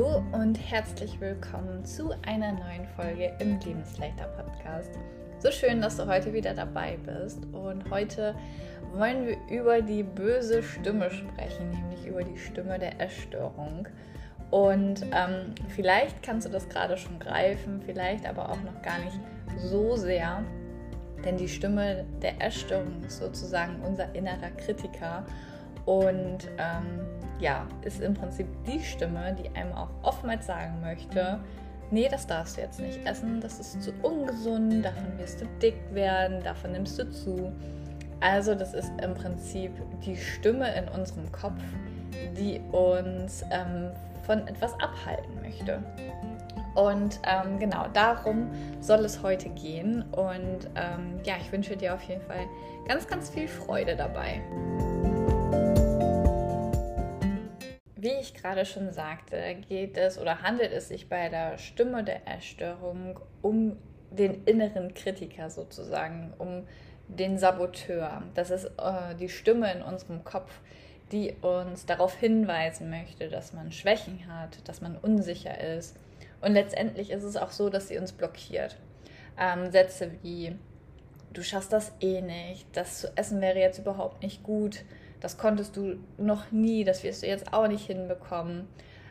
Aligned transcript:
Hallo 0.00 0.24
und 0.32 0.54
herzlich 0.54 1.20
willkommen 1.20 1.84
zu 1.84 2.12
einer 2.26 2.52
neuen 2.52 2.86
Folge 2.96 3.34
im 3.38 3.58
Lebensleichter 3.60 4.28
Podcast. 4.28 4.92
So 5.40 5.50
schön, 5.50 5.82
dass 5.82 5.98
du 5.98 6.06
heute 6.06 6.32
wieder 6.32 6.54
dabei 6.54 6.96
bist. 7.04 7.44
Und 7.52 7.90
heute 7.90 8.34
wollen 8.94 9.26
wir 9.26 9.36
über 9.50 9.82
die 9.82 10.02
böse 10.02 10.62
Stimme 10.62 11.10
sprechen, 11.10 11.68
nämlich 11.68 12.06
über 12.06 12.24
die 12.24 12.38
Stimme 12.38 12.78
der 12.78 12.98
Essstörung. 12.98 13.88
Und 14.50 15.04
ähm, 15.12 15.54
vielleicht 15.68 16.22
kannst 16.22 16.46
du 16.46 16.50
das 16.50 16.66
gerade 16.70 16.96
schon 16.96 17.18
greifen, 17.18 17.82
vielleicht 17.84 18.26
aber 18.26 18.48
auch 18.48 18.62
noch 18.62 18.80
gar 18.80 19.00
nicht 19.00 19.20
so 19.58 19.96
sehr. 19.96 20.42
Denn 21.26 21.36
die 21.36 21.48
Stimme 21.48 22.06
der 22.22 22.40
Essstörung 22.40 23.04
ist 23.06 23.18
sozusagen 23.18 23.82
unser 23.82 24.14
innerer 24.14 24.50
Kritiker. 24.56 25.26
Und 25.86 26.48
ähm, 26.58 27.00
ja, 27.38 27.66
ist 27.82 28.00
im 28.00 28.14
Prinzip 28.14 28.46
die 28.66 28.80
Stimme, 28.80 29.34
die 29.34 29.48
einem 29.56 29.72
auch 29.72 29.90
oftmals 30.02 30.46
sagen 30.46 30.80
möchte, 30.80 31.40
nee, 31.90 32.08
das 32.08 32.26
darfst 32.26 32.56
du 32.56 32.60
jetzt 32.60 32.80
nicht 32.80 33.04
essen, 33.06 33.40
das 33.40 33.58
ist 33.58 33.82
zu 33.82 33.92
ungesund, 34.02 34.84
davon 34.84 35.18
wirst 35.18 35.40
du 35.40 35.46
dick 35.60 35.76
werden, 35.92 36.42
davon 36.42 36.72
nimmst 36.72 36.98
du 36.98 37.10
zu. 37.10 37.52
Also 38.20 38.54
das 38.54 38.74
ist 38.74 38.92
im 39.02 39.14
Prinzip 39.14 39.72
die 40.04 40.16
Stimme 40.16 40.74
in 40.74 40.88
unserem 40.88 41.30
Kopf, 41.32 41.62
die 42.36 42.60
uns 42.70 43.42
ähm, 43.50 43.90
von 44.26 44.46
etwas 44.46 44.74
abhalten 44.74 45.40
möchte. 45.40 45.82
Und 46.74 47.20
ähm, 47.26 47.58
genau 47.58 47.86
darum 47.92 48.48
soll 48.80 49.04
es 49.04 49.22
heute 49.22 49.48
gehen. 49.50 50.02
Und 50.12 50.68
ähm, 50.76 51.20
ja, 51.24 51.34
ich 51.40 51.50
wünsche 51.50 51.76
dir 51.76 51.94
auf 51.94 52.02
jeden 52.02 52.22
Fall 52.22 52.46
ganz, 52.86 53.06
ganz 53.06 53.30
viel 53.30 53.48
Freude 53.48 53.96
dabei. 53.96 54.40
Wie 58.02 58.12
ich 58.18 58.32
gerade 58.32 58.64
schon 58.64 58.94
sagte, 58.94 59.36
geht 59.68 59.98
es 59.98 60.18
oder 60.18 60.40
handelt 60.40 60.72
es 60.72 60.88
sich 60.88 61.10
bei 61.10 61.28
der 61.28 61.58
Stimme 61.58 62.02
der 62.02 62.26
Erstörung 62.26 63.20
um 63.42 63.76
den 64.10 64.44
inneren 64.44 64.94
Kritiker 64.94 65.50
sozusagen, 65.50 66.32
um 66.38 66.66
den 67.08 67.36
Saboteur. 67.36 68.22
Das 68.34 68.48
ist 68.48 68.64
äh, 68.64 69.14
die 69.20 69.28
Stimme 69.28 69.70
in 69.70 69.82
unserem 69.82 70.24
Kopf, 70.24 70.50
die 71.12 71.34
uns 71.42 71.84
darauf 71.84 72.16
hinweisen 72.16 72.88
möchte, 72.88 73.28
dass 73.28 73.52
man 73.52 73.70
Schwächen 73.70 74.34
hat, 74.34 74.66
dass 74.66 74.80
man 74.80 74.96
unsicher 74.96 75.60
ist. 75.60 75.94
Und 76.40 76.54
letztendlich 76.54 77.10
ist 77.10 77.24
es 77.24 77.36
auch 77.36 77.50
so, 77.50 77.68
dass 77.68 77.88
sie 77.88 77.98
uns 77.98 78.12
blockiert. 78.12 78.78
Ähm, 79.38 79.70
Sätze 79.72 80.10
wie, 80.22 80.56
du 81.34 81.42
schaffst 81.42 81.74
das 81.74 81.92
eh 82.00 82.22
nicht, 82.22 82.66
das 82.72 83.00
zu 83.00 83.14
essen 83.14 83.42
wäre 83.42 83.58
jetzt 83.58 83.78
überhaupt 83.78 84.22
nicht 84.22 84.42
gut, 84.42 84.84
das 85.20 85.38
konntest 85.38 85.76
du 85.76 85.96
noch 86.18 86.50
nie, 86.50 86.84
das 86.84 87.04
wirst 87.04 87.22
du 87.22 87.26
jetzt 87.26 87.52
auch 87.52 87.68
nicht 87.68 87.86
hinbekommen. 87.86 88.66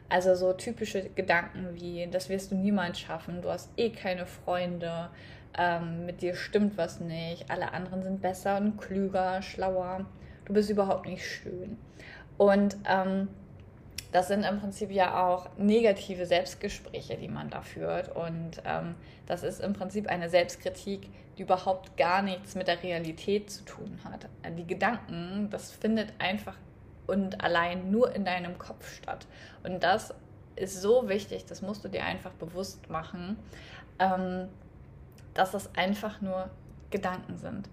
Also 0.09 0.33
so 0.33 0.53
typische 0.53 1.09
Gedanken 1.09 1.75
wie, 1.75 2.07
das 2.11 2.29
wirst 2.29 2.51
du 2.51 2.55
niemals 2.55 2.99
schaffen, 2.99 3.41
du 3.41 3.49
hast 3.49 3.69
eh 3.77 3.91
keine 3.91 4.25
Freunde, 4.25 5.09
ähm, 5.57 6.05
mit 6.05 6.21
dir 6.21 6.35
stimmt 6.35 6.77
was 6.77 6.99
nicht, 6.99 7.49
alle 7.51 7.73
anderen 7.73 8.01
sind 8.01 8.21
besser 8.21 8.57
und 8.57 8.77
klüger, 8.77 9.41
schlauer, 9.41 10.05
du 10.45 10.53
bist 10.53 10.69
überhaupt 10.69 11.05
nicht 11.05 11.23
schön. 11.23 11.77
Und 12.37 12.77
ähm, 12.89 13.27
das 14.11 14.27
sind 14.27 14.43
im 14.43 14.59
Prinzip 14.59 14.91
ja 14.91 15.27
auch 15.27 15.49
negative 15.57 16.25
Selbstgespräche, 16.25 17.15
die 17.17 17.27
man 17.27 17.49
da 17.49 17.61
führt. 17.61 18.15
Und 18.15 18.61
ähm, 18.65 18.95
das 19.27 19.43
ist 19.43 19.61
im 19.61 19.73
Prinzip 19.73 20.07
eine 20.07 20.29
Selbstkritik, 20.29 21.09
die 21.37 21.43
überhaupt 21.43 21.95
gar 21.95 22.21
nichts 22.21 22.55
mit 22.55 22.67
der 22.67 22.81
Realität 22.81 23.51
zu 23.51 23.63
tun 23.65 23.99
hat. 24.03 24.27
Die 24.57 24.65
Gedanken, 24.65 25.49
das 25.51 25.71
findet 25.71 26.13
einfach 26.17 26.55
und 27.05 27.43
allein 27.43 27.91
nur 27.91 28.13
in 28.15 28.25
deinem 28.25 28.57
Kopf 28.57 28.95
statt. 28.95 29.27
Und 29.63 29.83
das 29.83 30.13
ist 30.55 30.81
so 30.81 31.07
wichtig, 31.07 31.45
das 31.45 31.61
musst 31.61 31.83
du 31.83 31.87
dir 31.87 32.03
einfach 32.03 32.31
bewusst 32.31 32.89
machen, 32.89 33.37
ähm, 33.99 34.47
dass 35.33 35.51
das 35.51 35.75
einfach 35.75 36.19
nur 36.21 36.49
Gedanken 36.89 37.37
sind. 37.37 37.69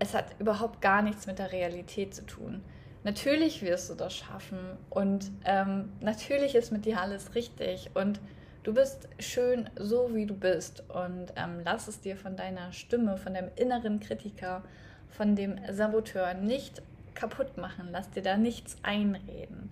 Es 0.00 0.14
hat 0.14 0.26
überhaupt 0.40 0.80
gar 0.80 1.02
nichts 1.02 1.26
mit 1.26 1.38
der 1.38 1.52
Realität 1.52 2.14
zu 2.14 2.26
tun 2.26 2.62
natürlich 3.04 3.62
wirst 3.62 3.90
du 3.90 3.94
das 3.94 4.14
schaffen 4.14 4.58
und 4.90 5.30
ähm, 5.44 5.92
natürlich 6.00 6.54
ist 6.54 6.72
mit 6.72 6.86
dir 6.86 7.00
alles 7.00 7.34
richtig 7.34 7.90
und 7.94 8.20
du 8.64 8.74
bist 8.74 9.08
schön 9.18 9.70
so, 9.76 10.14
wie 10.14 10.26
du 10.26 10.34
bist 10.34 10.82
und 10.88 11.32
ähm, 11.36 11.60
lass 11.64 11.86
es 11.86 12.00
dir 12.00 12.16
von 12.16 12.36
deiner 12.36 12.72
Stimme, 12.72 13.16
von 13.16 13.34
deinem 13.34 13.50
inneren 13.56 14.00
Kritiker, 14.00 14.62
von 15.08 15.36
dem 15.36 15.58
Saboteur 15.70 16.34
nicht 16.34 16.82
kaputt 17.14 17.56
machen, 17.56 17.88
lass 17.92 18.10
dir 18.10 18.22
da 18.22 18.36
nichts 18.36 18.76
einreden 18.82 19.70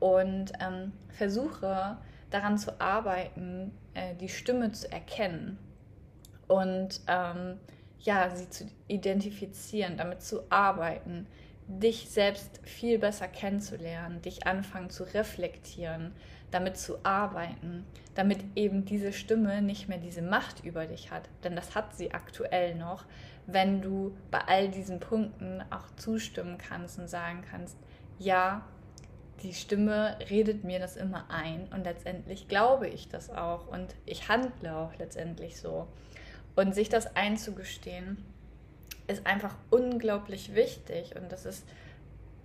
und 0.00 0.52
ähm, 0.60 0.92
versuche 1.10 1.98
daran 2.30 2.58
zu 2.58 2.80
arbeiten, 2.80 3.70
äh, 3.94 4.14
die 4.16 4.28
Stimme 4.28 4.72
zu 4.72 4.90
erkennen 4.90 5.58
und 6.48 7.00
ähm, 7.06 7.58
ja, 8.00 8.30
sie 8.34 8.50
zu 8.50 8.66
identifizieren, 8.88 9.96
damit 9.96 10.22
zu 10.22 10.42
arbeiten, 10.50 11.26
dich 11.78 12.10
selbst 12.10 12.60
viel 12.64 12.98
besser 12.98 13.28
kennenzulernen, 13.28 14.22
dich 14.22 14.46
anfangen 14.46 14.90
zu 14.90 15.04
reflektieren, 15.04 16.12
damit 16.50 16.76
zu 16.76 17.04
arbeiten, 17.04 17.84
damit 18.14 18.44
eben 18.56 18.84
diese 18.84 19.12
Stimme 19.12 19.62
nicht 19.62 19.88
mehr 19.88 19.98
diese 19.98 20.22
Macht 20.22 20.64
über 20.64 20.86
dich 20.86 21.10
hat. 21.10 21.28
Denn 21.44 21.56
das 21.56 21.74
hat 21.74 21.96
sie 21.96 22.12
aktuell 22.12 22.74
noch, 22.74 23.04
wenn 23.46 23.80
du 23.80 24.16
bei 24.30 24.40
all 24.40 24.68
diesen 24.68 25.00
Punkten 25.00 25.62
auch 25.70 25.90
zustimmen 25.96 26.58
kannst 26.58 26.98
und 26.98 27.08
sagen 27.08 27.42
kannst, 27.50 27.76
ja, 28.18 28.64
die 29.42 29.54
Stimme 29.54 30.16
redet 30.30 30.62
mir 30.62 30.78
das 30.78 30.96
immer 30.96 31.28
ein 31.30 31.68
und 31.72 31.84
letztendlich 31.84 32.46
glaube 32.46 32.88
ich 32.88 33.08
das 33.08 33.30
auch 33.30 33.66
und 33.66 33.96
ich 34.06 34.28
handle 34.28 34.76
auch 34.76 34.96
letztendlich 34.98 35.58
so. 35.58 35.88
Und 36.54 36.74
sich 36.74 36.88
das 36.90 37.16
einzugestehen, 37.16 38.22
ist 39.06 39.26
einfach 39.26 39.54
unglaublich 39.70 40.54
wichtig 40.54 41.14
und 41.16 41.30
das 41.30 41.46
ist 41.46 41.64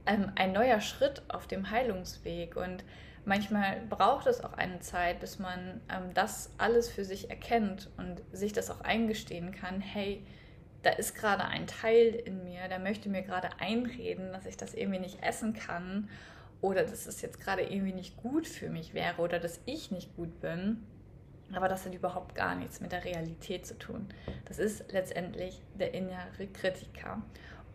ähm, 0.05 0.31
ein 0.35 0.53
neuer 0.53 0.81
Schritt 0.81 1.21
auf 1.27 1.47
dem 1.47 1.69
Heilungsweg 1.69 2.55
und 2.55 2.83
manchmal 3.25 3.81
braucht 3.89 4.27
es 4.27 4.43
auch 4.43 4.53
eine 4.53 4.79
Zeit, 4.79 5.19
bis 5.19 5.37
man 5.37 5.81
ähm, 5.89 6.13
das 6.13 6.49
alles 6.57 6.89
für 6.89 7.05
sich 7.05 7.29
erkennt 7.29 7.89
und 7.97 8.21
sich 8.31 8.53
das 8.53 8.71
auch 8.71 8.81
eingestehen 8.81 9.51
kann, 9.51 9.81
hey, 9.81 10.25
da 10.83 10.91
ist 10.91 11.15
gerade 11.15 11.43
ein 11.45 11.67
Teil 11.67 12.15
in 12.25 12.43
mir, 12.43 12.67
der 12.69 12.79
möchte 12.79 13.09
mir 13.09 13.21
gerade 13.21 13.49
einreden, 13.59 14.31
dass 14.31 14.45
ich 14.45 14.57
das 14.57 14.73
irgendwie 14.73 14.99
nicht 14.99 15.21
essen 15.23 15.53
kann 15.53 16.09
oder 16.61 16.83
dass 16.83 17.05
es 17.05 17.21
jetzt 17.21 17.39
gerade 17.39 17.63
irgendwie 17.63 17.93
nicht 17.93 18.17
gut 18.17 18.47
für 18.47 18.69
mich 18.69 18.93
wäre 18.93 19.21
oder 19.21 19.39
dass 19.39 19.59
ich 19.65 19.91
nicht 19.91 20.15
gut 20.15 20.39
bin. 20.39 20.83
Aber 21.53 21.69
das 21.69 21.85
hat 21.85 21.93
überhaupt 21.93 22.35
gar 22.35 22.55
nichts 22.55 22.81
mit 22.81 22.91
der 22.91 23.05
Realität 23.05 23.65
zu 23.65 23.77
tun. 23.77 24.07
Das 24.45 24.59
ist 24.59 24.91
letztendlich 24.91 25.61
der 25.79 25.93
innere 25.93 26.47
Kritiker. 26.53 27.21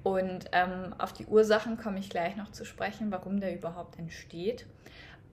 Und 0.03 0.47
ähm, 0.53 0.95
auf 0.99 1.13
die 1.13 1.27
Ursachen 1.27 1.77
komme 1.77 1.99
ich 1.99 2.11
gleich 2.11 2.37
noch 2.37 2.51
zu 2.51 2.65
sprechen, 2.65 3.11
warum 3.11 3.41
der 3.41 3.55
überhaupt 3.55 3.99
entsteht. 3.99 4.67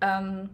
Ähm, 0.01 0.49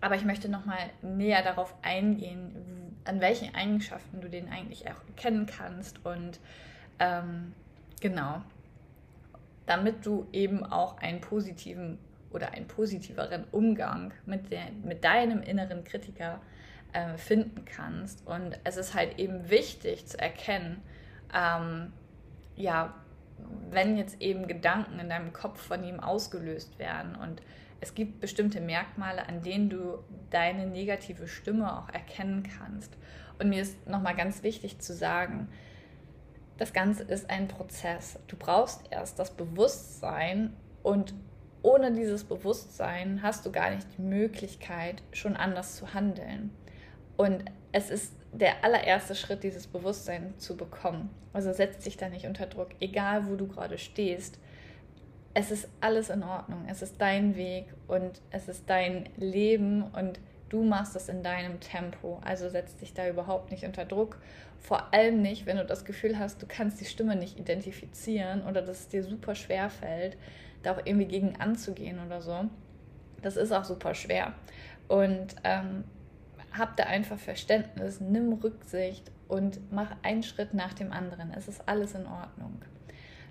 aber 0.00 0.16
ich 0.16 0.24
möchte 0.24 0.48
nochmal 0.48 0.90
näher 1.02 1.42
darauf 1.42 1.74
eingehen, 1.82 2.96
an 3.04 3.20
welchen 3.20 3.54
Eigenschaften 3.54 4.20
du 4.20 4.28
den 4.28 4.48
eigentlich 4.48 4.86
auch 4.86 5.06
erkennen 5.08 5.46
kannst. 5.46 6.04
Und 6.04 6.40
ähm, 6.98 7.54
genau, 8.00 8.42
damit 9.66 10.04
du 10.04 10.26
eben 10.32 10.64
auch 10.64 10.98
einen 10.98 11.20
positiven 11.20 11.98
oder 12.30 12.52
einen 12.52 12.66
positiveren 12.66 13.44
Umgang 13.52 14.12
mit, 14.26 14.50
der, 14.50 14.64
mit 14.82 15.04
deinem 15.04 15.42
inneren 15.42 15.84
Kritiker 15.84 16.40
äh, 16.94 17.18
finden 17.18 17.64
kannst. 17.64 18.26
Und 18.26 18.58
es 18.64 18.76
ist 18.76 18.94
halt 18.94 19.18
eben 19.18 19.50
wichtig 19.50 20.06
zu 20.06 20.18
erkennen, 20.18 20.82
ähm, 21.34 21.92
ja, 22.56 22.94
wenn 23.70 23.96
jetzt 23.96 24.20
eben 24.22 24.46
Gedanken 24.46 24.98
in 24.98 25.08
deinem 25.08 25.32
Kopf 25.32 25.60
von 25.60 25.84
ihm 25.84 26.00
ausgelöst 26.00 26.78
werden 26.78 27.16
und 27.16 27.42
es 27.80 27.94
gibt 27.94 28.20
bestimmte 28.20 28.60
Merkmale, 28.60 29.28
an 29.28 29.42
denen 29.42 29.68
du 29.68 29.98
deine 30.30 30.66
negative 30.66 31.28
Stimme 31.28 31.76
auch 31.76 31.88
erkennen 31.90 32.42
kannst. 32.58 32.96
Und 33.38 33.50
mir 33.50 33.60
ist 33.60 33.86
nochmal 33.86 34.16
ganz 34.16 34.42
wichtig 34.42 34.78
zu 34.78 34.94
sagen, 34.94 35.48
das 36.56 36.72
Ganze 36.72 37.02
ist 37.02 37.28
ein 37.28 37.48
Prozess. 37.48 38.18
Du 38.28 38.36
brauchst 38.36 38.82
erst 38.90 39.18
das 39.18 39.32
Bewusstsein 39.32 40.54
und 40.82 41.12
ohne 41.62 41.92
dieses 41.92 42.24
Bewusstsein 42.24 43.20
hast 43.22 43.44
du 43.44 43.52
gar 43.52 43.70
nicht 43.70 43.86
die 43.98 44.02
Möglichkeit, 44.02 45.02
schon 45.12 45.36
anders 45.36 45.76
zu 45.76 45.92
handeln. 45.92 46.50
Und 47.16 47.44
es 47.72 47.90
ist 47.90 48.12
der 48.32 48.64
allererste 48.64 49.14
Schritt, 49.14 49.42
dieses 49.42 49.66
Bewusstsein 49.66 50.34
zu 50.38 50.56
bekommen. 50.56 51.10
Also 51.32 51.52
setz 51.52 51.84
dich 51.84 51.96
da 51.96 52.08
nicht 52.08 52.26
unter 52.26 52.46
Druck, 52.46 52.70
egal 52.80 53.28
wo 53.28 53.36
du 53.36 53.46
gerade 53.46 53.78
stehst. 53.78 54.38
Es 55.34 55.50
ist 55.50 55.68
alles 55.80 56.10
in 56.10 56.22
Ordnung. 56.22 56.66
Es 56.68 56.82
ist 56.82 57.00
dein 57.00 57.36
Weg 57.36 57.66
und 57.88 58.20
es 58.30 58.48
ist 58.48 58.68
dein 58.68 59.08
Leben 59.16 59.82
und 59.82 60.20
du 60.48 60.62
machst 60.62 60.94
es 60.94 61.08
in 61.08 61.22
deinem 61.22 61.58
Tempo. 61.60 62.20
Also 62.24 62.48
setz 62.48 62.76
dich 62.76 62.94
da 62.94 63.08
überhaupt 63.08 63.50
nicht 63.50 63.64
unter 63.64 63.84
Druck. 63.84 64.18
Vor 64.60 64.94
allem 64.94 65.20
nicht, 65.22 65.46
wenn 65.46 65.56
du 65.56 65.64
das 65.64 65.84
Gefühl 65.84 66.18
hast, 66.18 66.40
du 66.40 66.46
kannst 66.46 66.80
die 66.80 66.84
Stimme 66.84 67.16
nicht 67.16 67.38
identifizieren 67.38 68.46
oder 68.46 68.62
dass 68.62 68.80
es 68.80 68.88
dir 68.88 69.02
super 69.02 69.34
schwer 69.34 69.70
fällt, 69.70 70.16
da 70.62 70.72
auch 70.72 70.80
irgendwie 70.84 71.06
gegen 71.06 71.36
anzugehen 71.40 71.98
oder 72.04 72.20
so. 72.20 72.44
Das 73.22 73.36
ist 73.36 73.52
auch 73.52 73.64
super 73.64 73.94
schwer 73.94 74.34
Und 74.86 75.34
ähm, 75.44 75.84
hab 76.56 76.76
da 76.76 76.84
einfach 76.84 77.18
Verständnis, 77.18 78.00
nimm 78.00 78.32
Rücksicht 78.34 79.10
und 79.28 79.60
mach 79.72 79.90
einen 80.02 80.22
Schritt 80.22 80.54
nach 80.54 80.74
dem 80.74 80.92
anderen. 80.92 81.32
Es 81.36 81.48
ist 81.48 81.68
alles 81.68 81.94
in 81.94 82.06
Ordnung. 82.06 82.62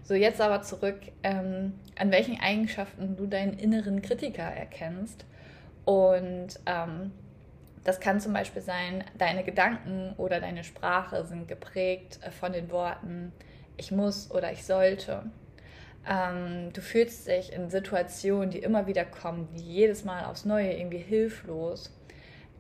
So, 0.04 0.14
jetzt 0.14 0.42
aber 0.42 0.62
zurück, 0.62 1.00
ähm, 1.24 1.74
an 1.98 2.12
welchen 2.12 2.40
Eigenschaften 2.40 3.16
du 3.16 3.25
deinen 3.25 3.58
inneren 3.58 4.02
Kritiker 4.02 4.44
erkennst. 4.44 5.25
Und 5.86 6.60
ähm, 6.66 7.12
das 7.84 8.00
kann 8.00 8.20
zum 8.20 8.34
Beispiel 8.34 8.62
sein, 8.62 9.04
deine 9.18 9.44
Gedanken 9.44 10.14
oder 10.18 10.40
deine 10.40 10.64
Sprache 10.64 11.25
sind 11.25 11.48
geprägt 11.48 12.20
äh, 12.22 12.31
von 12.31 12.52
den 12.52 12.72
Worten 12.72 13.31
ich 13.78 13.92
muss 13.92 14.30
oder 14.31 14.52
ich 14.52 14.66
sollte. 14.66 15.24
Ähm, 16.08 16.72
du 16.74 16.81
fühlst 16.81 17.28
dich 17.28 17.54
in 17.54 17.70
Situationen, 17.70 18.50
die 18.50 18.60
immer 18.60 18.88
wieder 18.88 19.06
kommen, 19.06 19.48
jedes 19.56 20.04
Mal 20.04 20.25
aufs 20.25 20.46
Neue 20.46 20.74
irgendwie 20.74 20.98
hilflos. 20.98 21.92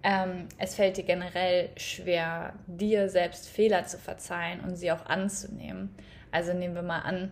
Ähm, 0.03 0.49
es 0.57 0.75
fällt 0.75 0.97
dir 0.97 1.05
generell 1.05 1.69
schwer, 1.77 2.53
dir 2.67 3.09
selbst 3.09 3.47
Fehler 3.47 3.85
zu 3.85 3.97
verzeihen 3.97 4.59
und 4.59 4.75
sie 4.75 4.91
auch 4.91 5.05
anzunehmen. 5.05 5.95
Also 6.31 6.53
nehmen 6.53 6.75
wir 6.75 6.81
mal 6.81 6.99
an, 6.99 7.31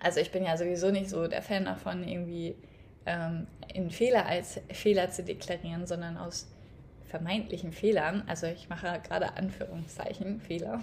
also 0.00 0.20
ich 0.20 0.30
bin 0.30 0.44
ja 0.44 0.56
sowieso 0.56 0.90
nicht 0.90 1.08
so 1.08 1.26
der 1.26 1.42
Fan 1.42 1.64
davon, 1.64 2.06
irgendwie 2.06 2.56
ähm, 3.06 3.46
in 3.72 3.90
Fehler 3.90 4.26
als 4.26 4.60
Fehler 4.70 5.10
zu 5.10 5.24
deklarieren, 5.24 5.86
sondern 5.86 6.18
aus 6.18 6.48
vermeintlichen 7.06 7.72
Fehlern, 7.72 8.22
also 8.26 8.46
ich 8.46 8.68
mache 8.68 9.00
gerade 9.02 9.36
Anführungszeichen 9.36 10.40
Fehler, 10.40 10.80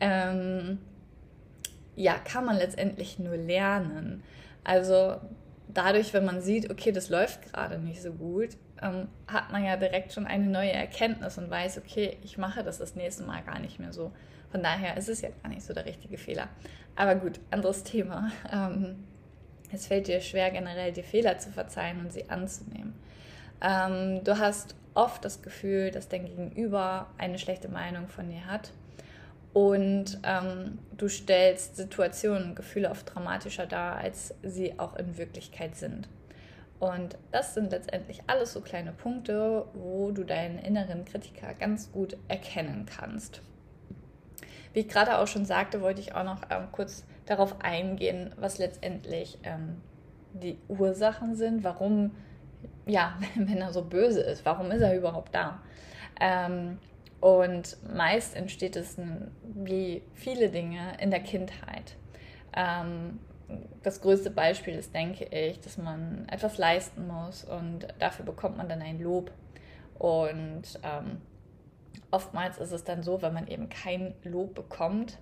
ähm, 0.00 0.78
ja, 1.96 2.14
kann 2.14 2.44
man 2.44 2.56
letztendlich 2.56 3.18
nur 3.18 3.36
lernen. 3.36 4.22
Also 4.62 5.16
dadurch, 5.68 6.14
wenn 6.14 6.24
man 6.24 6.40
sieht, 6.40 6.70
okay, 6.70 6.92
das 6.92 7.08
läuft 7.08 7.52
gerade 7.52 7.78
nicht 7.78 8.00
so 8.00 8.12
gut, 8.12 8.50
ähm, 8.82 9.08
hat 9.26 9.50
man 9.52 9.64
ja 9.64 9.76
direkt 9.76 10.12
schon 10.12 10.26
eine 10.26 10.46
neue 10.46 10.72
Erkenntnis 10.72 11.38
und 11.38 11.50
weiß, 11.50 11.78
okay, 11.78 12.16
ich 12.22 12.38
mache 12.38 12.62
das 12.62 12.78
das 12.78 12.94
nächste 12.94 13.24
Mal 13.24 13.42
gar 13.42 13.58
nicht 13.58 13.78
mehr 13.78 13.92
so. 13.92 14.12
Von 14.50 14.62
daher 14.62 14.96
ist 14.96 15.08
es 15.08 15.20
ja 15.20 15.28
gar 15.42 15.48
nicht 15.48 15.62
so 15.62 15.72
der 15.72 15.86
richtige 15.86 16.18
Fehler. 16.18 16.48
Aber 16.96 17.14
gut, 17.14 17.40
anderes 17.50 17.84
Thema. 17.84 18.30
Ähm, 18.52 19.04
es 19.72 19.86
fällt 19.86 20.08
dir 20.08 20.20
schwer, 20.20 20.50
generell 20.50 20.92
die 20.92 21.04
Fehler 21.04 21.38
zu 21.38 21.50
verzeihen 21.50 22.00
und 22.00 22.12
sie 22.12 22.28
anzunehmen. 22.28 22.92
Ähm, 23.60 24.24
du 24.24 24.36
hast 24.36 24.74
oft 24.94 25.24
das 25.24 25.42
Gefühl, 25.42 25.92
dass 25.92 26.08
dein 26.08 26.26
Gegenüber 26.26 27.06
eine 27.18 27.38
schlechte 27.38 27.68
Meinung 27.68 28.08
von 28.08 28.28
dir 28.28 28.46
hat. 28.46 28.72
Und 29.52 30.18
ähm, 30.24 30.78
du 30.96 31.08
stellst 31.08 31.76
Situationen, 31.76 32.54
Gefühle 32.54 32.90
oft 32.90 33.14
dramatischer 33.14 33.66
dar, 33.66 33.96
als 33.96 34.34
sie 34.42 34.78
auch 34.78 34.96
in 34.96 35.18
Wirklichkeit 35.18 35.76
sind. 35.76 36.08
Und 36.80 37.18
das 37.30 37.52
sind 37.52 37.72
letztendlich 37.72 38.22
alles 38.26 38.54
so 38.54 38.62
kleine 38.62 38.92
Punkte, 38.92 39.66
wo 39.74 40.10
du 40.12 40.24
deinen 40.24 40.58
inneren 40.58 41.04
Kritiker 41.04 41.52
ganz 41.52 41.92
gut 41.92 42.16
erkennen 42.26 42.86
kannst. 42.86 43.42
Wie 44.72 44.80
ich 44.80 44.88
gerade 44.88 45.18
auch 45.18 45.26
schon 45.26 45.44
sagte, 45.44 45.82
wollte 45.82 46.00
ich 46.00 46.14
auch 46.14 46.24
noch 46.24 46.40
ähm, 46.48 46.68
kurz 46.72 47.04
darauf 47.26 47.60
eingehen, 47.60 48.34
was 48.38 48.58
letztendlich 48.58 49.38
ähm, 49.42 49.82
die 50.32 50.58
Ursachen 50.68 51.34
sind, 51.34 51.64
warum, 51.64 52.12
ja, 52.86 53.18
wenn 53.36 53.58
er 53.58 53.74
so 53.74 53.84
böse 53.84 54.22
ist, 54.22 54.46
warum 54.46 54.70
ist 54.70 54.80
er 54.80 54.96
überhaupt 54.96 55.34
da? 55.34 55.60
Ähm, 56.18 56.78
und 57.20 57.76
meist 57.94 58.34
entsteht 58.34 58.76
es 58.76 58.96
wie 59.42 60.02
viele 60.14 60.48
Dinge 60.48 60.94
in 60.98 61.10
der 61.10 61.20
Kindheit. 61.20 61.96
Ähm, 62.56 63.18
das 63.82 64.00
größte 64.00 64.30
Beispiel 64.30 64.74
ist, 64.74 64.94
denke 64.94 65.24
ich, 65.24 65.60
dass 65.60 65.78
man 65.78 66.28
etwas 66.28 66.58
leisten 66.58 67.06
muss 67.06 67.44
und 67.44 67.86
dafür 67.98 68.24
bekommt 68.24 68.56
man 68.56 68.68
dann 68.68 68.82
ein 68.82 69.00
Lob. 69.00 69.30
Und 69.98 70.62
ähm, 70.82 71.20
oftmals 72.10 72.58
ist 72.58 72.72
es 72.72 72.84
dann 72.84 73.02
so, 73.02 73.22
wenn 73.22 73.34
man 73.34 73.46
eben 73.46 73.68
kein 73.68 74.14
Lob 74.24 74.54
bekommt, 74.54 75.18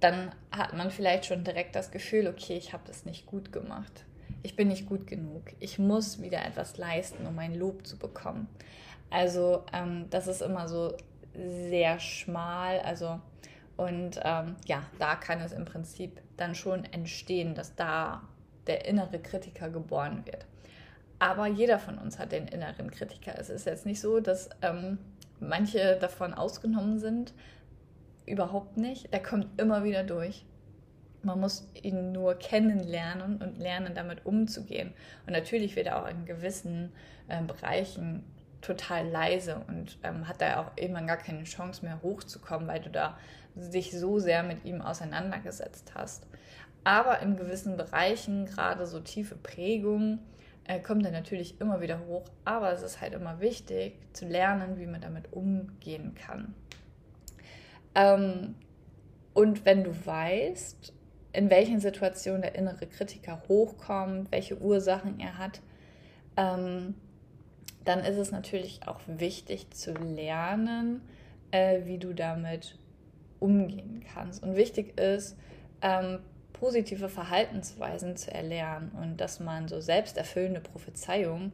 dann 0.00 0.32
hat 0.50 0.74
man 0.74 0.90
vielleicht 0.90 1.26
schon 1.26 1.44
direkt 1.44 1.74
das 1.74 1.90
Gefühl, 1.90 2.26
okay, 2.26 2.56
ich 2.56 2.72
habe 2.72 2.84
das 2.86 3.04
nicht 3.04 3.26
gut 3.26 3.52
gemacht. 3.52 4.04
Ich 4.42 4.56
bin 4.56 4.68
nicht 4.68 4.86
gut 4.86 5.06
genug. 5.06 5.42
Ich 5.58 5.78
muss 5.78 6.20
wieder 6.20 6.44
etwas 6.44 6.76
leisten, 6.76 7.26
um 7.26 7.38
ein 7.38 7.54
Lob 7.54 7.86
zu 7.86 7.98
bekommen. 7.98 8.48
Also 9.10 9.64
ähm, 9.72 10.06
das 10.10 10.26
ist 10.26 10.42
immer 10.42 10.68
so 10.68 10.94
sehr 11.34 11.98
schmal. 11.98 12.80
Also 12.80 13.20
und 13.76 14.20
ähm, 14.22 14.56
ja, 14.66 14.82
da 14.98 15.16
kann 15.16 15.40
es 15.40 15.52
im 15.52 15.64
Prinzip 15.64 16.20
dann 16.36 16.54
schon 16.54 16.84
entstehen, 16.84 17.54
dass 17.54 17.74
da 17.74 18.22
der 18.66 18.86
innere 18.86 19.18
Kritiker 19.18 19.70
geboren 19.70 20.24
wird. 20.26 20.46
Aber 21.18 21.46
jeder 21.46 21.78
von 21.78 21.98
uns 21.98 22.18
hat 22.18 22.32
den 22.32 22.46
inneren 22.48 22.90
Kritiker. 22.90 23.38
Es 23.38 23.48
ist 23.48 23.66
jetzt 23.66 23.86
nicht 23.86 24.00
so, 24.00 24.20
dass 24.20 24.50
ähm, 24.62 24.98
manche 25.40 25.96
davon 25.96 26.34
ausgenommen 26.34 26.98
sind. 26.98 27.32
Überhaupt 28.26 28.76
nicht. 28.76 29.12
Der 29.12 29.22
kommt 29.22 29.60
immer 29.60 29.84
wieder 29.84 30.02
durch. 30.02 30.44
Man 31.22 31.40
muss 31.40 31.68
ihn 31.74 32.12
nur 32.12 32.34
kennenlernen 32.34 33.42
und 33.42 33.58
lernen, 33.58 33.94
damit 33.94 34.26
umzugehen. 34.26 34.92
Und 35.26 35.32
natürlich 35.32 35.74
wird 35.74 35.86
er 35.86 36.02
auch 36.02 36.08
in 36.08 36.26
gewissen 36.26 36.92
äh, 37.28 37.42
Bereichen 37.42 38.24
total 38.66 39.08
leise 39.08 39.62
und 39.68 39.98
ähm, 40.02 40.26
hat 40.28 40.40
da 40.40 40.60
auch 40.60 40.72
irgendwann 40.76 41.06
gar 41.06 41.16
keine 41.16 41.44
Chance 41.44 41.84
mehr 41.84 42.02
hochzukommen, 42.02 42.66
weil 42.66 42.80
du 42.80 42.90
da 42.90 43.18
dich 43.54 43.98
so 43.98 44.18
sehr 44.18 44.42
mit 44.42 44.64
ihm 44.64 44.82
auseinandergesetzt 44.82 45.92
hast. 45.94 46.26
Aber 46.84 47.20
in 47.20 47.36
gewissen 47.36 47.76
Bereichen, 47.76 48.46
gerade 48.46 48.86
so 48.86 49.00
tiefe 49.00 49.36
Prägungen, 49.36 50.20
äh, 50.64 50.80
kommt 50.80 51.04
er 51.04 51.12
natürlich 51.12 51.60
immer 51.60 51.80
wieder 51.80 52.00
hoch. 52.06 52.24
Aber 52.44 52.72
es 52.72 52.82
ist 52.82 53.00
halt 53.00 53.14
immer 53.14 53.40
wichtig 53.40 53.98
zu 54.12 54.26
lernen, 54.26 54.78
wie 54.78 54.86
man 54.86 55.00
damit 55.00 55.32
umgehen 55.32 56.14
kann. 56.14 56.54
Ähm, 57.94 58.56
und 59.32 59.64
wenn 59.64 59.84
du 59.84 60.06
weißt, 60.06 60.92
in 61.32 61.50
welchen 61.50 61.80
Situationen 61.80 62.42
der 62.42 62.54
innere 62.54 62.86
Kritiker 62.86 63.42
hochkommt, 63.48 64.32
welche 64.32 64.58
Ursachen 64.60 65.20
er 65.20 65.38
hat, 65.38 65.60
ähm, 66.36 66.94
dann 67.86 68.00
ist 68.00 68.18
es 68.18 68.32
natürlich 68.32 68.80
auch 68.86 69.00
wichtig 69.06 69.70
zu 69.70 69.92
lernen, 69.92 71.00
äh, 71.50 71.84
wie 71.84 71.98
du 71.98 72.12
damit 72.12 72.76
umgehen 73.38 74.04
kannst. 74.12 74.42
Und 74.42 74.56
wichtig 74.56 74.98
ist, 74.98 75.36
ähm, 75.82 76.18
positive 76.52 77.08
Verhaltensweisen 77.08 78.16
zu 78.16 78.32
erlernen 78.32 78.90
und 79.00 79.18
dass 79.18 79.40
man 79.40 79.68
so 79.68 79.80
selbsterfüllende 79.80 80.60
Prophezeiungen, 80.60 81.52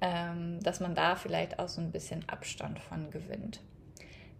ähm, 0.00 0.60
dass 0.62 0.80
man 0.80 0.94
da 0.94 1.16
vielleicht 1.16 1.58
auch 1.58 1.68
so 1.68 1.80
ein 1.80 1.90
bisschen 1.90 2.28
Abstand 2.28 2.78
von 2.78 3.10
gewinnt. 3.10 3.60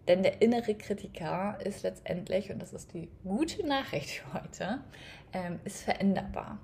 Denn 0.07 0.23
der 0.23 0.41
innere 0.41 0.75
Kritiker 0.75 1.59
ist 1.63 1.83
letztendlich, 1.83 2.49
und 2.51 2.61
das 2.61 2.71
ist 2.71 2.93
die 2.93 3.09
gute 3.23 3.67
Nachricht 3.67 4.09
für 4.09 4.33
heute, 4.33 4.79
ähm, 5.33 5.59
ist 5.65 5.83
veränderbar. 5.83 6.59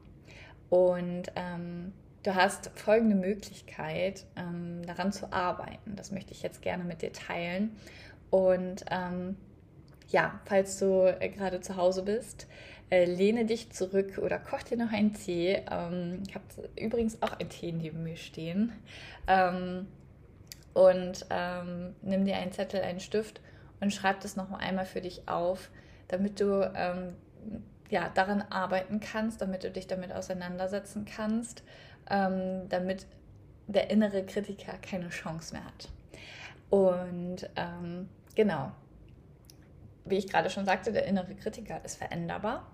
Und 0.70 1.24
ähm, 1.36 1.94
Du 2.24 2.36
hast 2.36 2.72
folgende 2.76 3.16
Möglichkeit, 3.16 4.26
ähm, 4.38 4.86
daran 4.86 5.12
zu 5.12 5.34
arbeiten. 5.34 5.98
Das 5.98 6.12
möchte 6.12 6.32
ich 6.32 6.42
jetzt 6.42 6.62
gerne 6.62 6.86
mit 6.86 7.02
dir 7.02 7.12
teilen. 7.12 7.76
Und 8.30 8.86
ähm, 8.90 9.36
ja, 10.08 10.40
falls 10.46 10.80
du 10.80 11.06
äh, 11.20 11.28
gerade 11.28 11.60
zu 11.60 11.76
Hause 11.76 12.04
bist, 12.04 12.48
äh, 12.90 13.04
lehne 13.04 13.46
dich 13.46 13.72
zurück 13.72 14.20
oder 14.20 14.40
koch 14.40 14.64
dir 14.64 14.78
noch 14.78 14.94
einen 14.94 15.14
Tee. 15.14 15.62
Ähm, 15.70 16.24
ich 16.26 16.34
habe 16.34 16.46
übrigens 16.80 17.22
auch 17.22 17.38
einen 17.38 17.50
Tee 17.50 17.74
neben 17.74 18.04
mir 18.04 18.16
stehen. 18.16 18.72
Ähm, 19.28 19.88
und 20.74 21.26
ähm, 21.30 21.94
nimm 22.02 22.24
dir 22.24 22.38
einen 22.38 22.54
Zettel, 22.54 22.82
einen 22.82 23.02
Stift 23.02 23.42
und 23.82 23.94
schreib 23.94 24.22
das 24.22 24.38
noch 24.38 24.50
einmal 24.54 24.86
für 24.86 25.02
dich 25.02 25.28
auf, 25.28 25.70
damit 26.08 26.40
du 26.40 26.72
ähm, 26.74 27.16
ja, 27.90 28.10
daran 28.10 28.44
arbeiten 28.50 29.02
kannst, 29.02 29.42
damit 29.42 29.66
du 29.66 29.70
dich 29.70 29.88
damit 29.88 30.14
auseinandersetzen 30.14 31.06
kannst 31.06 31.64
ähm, 32.10 32.68
damit 32.70 33.06
der 33.68 33.90
innere 33.90 34.26
Kritiker 34.26 34.74
keine 34.82 35.10
Chance 35.10 35.54
mehr 35.54 35.66
hat. 35.66 35.90
Und 36.70 37.50
ähm, 37.56 38.10
genau, 38.36 38.72
wie 40.06 40.18
ich 40.18 40.28
gerade 40.28 40.50
schon 40.50 40.66
sagte, 40.66 40.92
der 40.92 41.06
innere 41.06 41.36
Kritiker 41.36 41.84
ist 41.84 41.98
veränderbar 41.98 42.68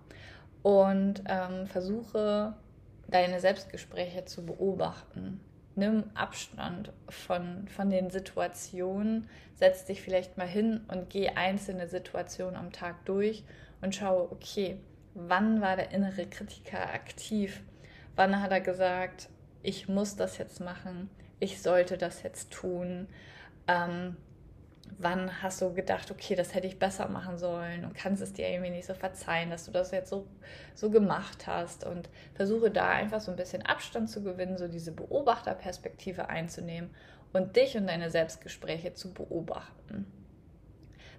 und 0.64 1.24
ähm, 1.28 1.68
versuche 1.68 2.56
deine 3.08 3.40
Selbstgespräche 3.40 4.26
zu 4.26 4.46
beobachten. 4.46 5.40
Nimm 5.76 6.06
Abstand 6.14 6.92
von, 7.08 7.68
von 7.68 7.90
den 7.90 8.10
Situationen, 8.10 9.30
setz 9.56 9.86
dich 9.86 10.02
vielleicht 10.02 10.38
mal 10.38 10.48
hin 10.48 10.82
und 10.88 11.10
geh 11.10 11.30
einzelne 11.30 11.88
Situationen 11.88 12.56
am 12.56 12.72
Tag 12.72 13.06
durch 13.06 13.44
und 13.82 13.96
schaue, 13.96 14.32
okay, 14.32 14.78
wann 15.14 15.62
war 15.62 15.76
der 15.76 15.92
innere 15.92 16.26
Kritiker 16.26 16.94
aktiv? 16.94 17.62
Wann 18.20 18.42
hat 18.42 18.52
er 18.52 18.60
gesagt, 18.60 19.30
ich 19.64 19.88
muss 19.88 20.18
das 20.18 20.38
jetzt 20.40 20.60
machen, 20.60 21.10
ich 21.40 21.62
sollte 21.62 21.98
das 21.98 22.22
jetzt 22.22 22.52
tun? 22.52 23.08
Ähm, 23.66 24.18
wann 24.98 25.42
hast 25.42 25.62
du 25.62 25.74
gedacht, 25.74 26.12
okay, 26.12 26.36
das 26.36 26.54
hätte 26.54 26.68
ich 26.68 26.80
besser 26.80 27.08
machen 27.08 27.38
sollen 27.38 27.86
und 27.86 27.96
kannst 27.96 28.22
es 28.22 28.34
dir 28.34 28.50
irgendwie 28.50 28.72
nicht 28.72 28.88
so 28.88 28.94
verzeihen, 28.94 29.50
dass 29.50 29.64
du 29.68 29.72
das 29.72 29.92
jetzt 29.92 30.10
so, 30.10 30.28
so 30.76 30.90
gemacht 30.90 31.48
hast 31.48 31.86
und 31.86 32.10
versuche 32.34 32.72
da 32.72 32.90
einfach 32.90 33.22
so 33.22 33.32
ein 33.32 33.38
bisschen 33.38 33.66
Abstand 33.66 34.10
zu 34.10 34.22
gewinnen, 34.22 34.58
so 34.58 34.68
diese 34.68 34.92
Beobachterperspektive 34.92 36.28
einzunehmen 36.28 36.90
und 37.32 37.56
dich 37.56 37.78
und 37.78 37.88
deine 37.88 38.12
Selbstgespräche 38.12 38.94
zu 38.96 39.14
beobachten. 39.14 40.12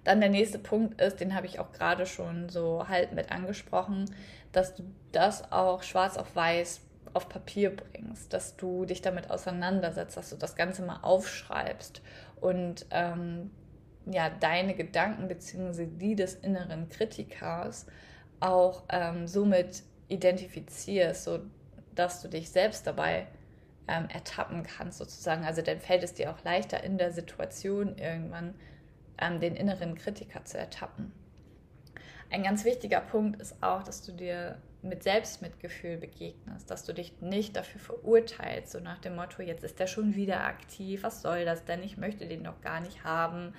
Dann 0.03 0.19
der 0.19 0.29
nächste 0.29 0.59
Punkt 0.59 1.01
ist, 1.01 1.19
den 1.19 1.33
habe 1.33 1.47
ich 1.47 1.57
auch 1.57 1.71
gerade 1.71 2.05
schon 2.05 2.49
so 2.49 2.87
halb 2.87 3.13
mit 3.13 3.31
angesprochen, 3.31 4.05
dass 4.51 4.75
du 4.75 4.83
das 5.11 5.51
auch 5.51 5.81
schwarz 5.81 6.15
auf 6.15 6.35
weiß 6.35 6.81
auf 7.13 7.29
Papier 7.29 7.75
bringst, 7.75 8.33
dass 8.33 8.55
du 8.55 8.85
dich 8.85 9.01
damit 9.01 9.29
auseinandersetzt, 9.29 10.17
dass 10.17 10.29
du 10.29 10.35
das 10.35 10.55
Ganze 10.55 10.83
mal 10.83 10.99
aufschreibst 11.01 12.01
und 12.39 12.85
ähm, 12.91 13.51
ja, 14.05 14.29
deine 14.29 14.73
Gedanken 14.73 15.27
bzw. 15.27 15.87
die 15.87 16.15
des 16.15 16.35
inneren 16.35 16.89
Kritikers 16.89 17.85
auch 18.39 18.83
ähm, 18.89 19.27
somit 19.27 19.83
identifizierst, 20.07 21.23
so 21.23 21.39
dass 21.93 22.21
du 22.21 22.27
dich 22.27 22.49
selbst 22.49 22.87
dabei 22.87 23.27
ähm, 23.87 24.07
ertappen 24.09 24.63
kannst 24.63 24.97
sozusagen. 24.97 25.45
Also 25.45 25.61
dann 25.61 25.79
fällt 25.79 26.03
es 26.03 26.13
dir 26.13 26.31
auch 26.31 26.43
leichter 26.43 26.83
in 26.83 26.97
der 26.97 27.11
Situation 27.11 27.97
irgendwann 27.97 28.55
ähm, 29.17 29.39
den 29.39 29.55
inneren 29.55 29.95
Kritiker 29.95 30.43
zu 30.45 30.57
ertappen. 30.57 31.11
Ein 32.29 32.43
ganz 32.43 32.63
wichtiger 32.63 33.01
Punkt 33.01 33.41
ist 33.41 33.61
auch, 33.61 33.83
dass 33.83 34.01
du 34.03 34.13
dir 34.13 34.57
mit 34.83 35.03
Selbstmitgefühl 35.03 35.97
begegnest, 35.97 36.71
dass 36.71 36.85
du 36.85 36.93
dich 36.93 37.21
nicht 37.21 37.55
dafür 37.55 37.79
verurteilst, 37.79 38.71
so 38.71 38.79
nach 38.79 38.97
dem 38.97 39.15
Motto, 39.15 39.41
jetzt 39.43 39.63
ist 39.63 39.79
er 39.79 39.87
schon 39.87 40.15
wieder 40.15 40.43
aktiv, 40.43 41.03
was 41.03 41.21
soll 41.21 41.45
das 41.45 41.65
denn, 41.65 41.83
ich 41.83 41.97
möchte 41.97 42.27
den 42.27 42.43
doch 42.43 42.61
gar 42.61 42.79
nicht 42.79 43.03
haben. 43.03 43.53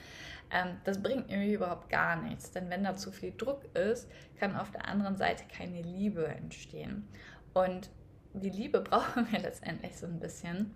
Ähm, 0.50 0.78
das 0.84 1.00
bringt 1.00 1.30
irgendwie 1.30 1.54
überhaupt 1.54 1.88
gar 1.90 2.16
nichts, 2.16 2.50
denn 2.50 2.70
wenn 2.70 2.82
da 2.82 2.96
zu 2.96 3.12
viel 3.12 3.32
Druck 3.36 3.64
ist, 3.76 4.10
kann 4.38 4.56
auf 4.56 4.72
der 4.72 4.88
anderen 4.88 5.16
Seite 5.16 5.44
keine 5.56 5.82
Liebe 5.82 6.26
entstehen. 6.26 7.06
Und 7.54 7.90
die 8.34 8.50
Liebe 8.50 8.80
brauchen 8.82 9.30
wir 9.30 9.38
letztendlich 9.38 9.96
so 9.96 10.06
ein 10.06 10.18
bisschen, 10.18 10.74